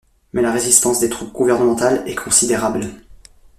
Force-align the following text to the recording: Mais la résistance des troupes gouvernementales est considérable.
Mais 0.33 0.41
la 0.41 0.51
résistance 0.51 0.99
des 0.99 1.09
troupes 1.11 1.31
gouvernementales 1.31 2.01
est 2.07 2.15
considérable. 2.15 2.87